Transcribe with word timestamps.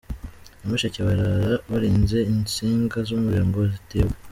Nyamashek 0.59 0.95
Barara 1.07 1.51
barinze 1.71 2.17
intsinga 2.33 2.97
z’umuriro 3.07 3.45
ngo 3.49 3.61
zitibwa 3.73 4.15